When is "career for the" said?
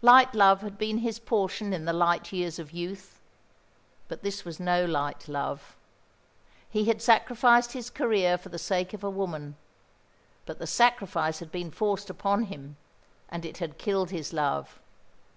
7.90-8.60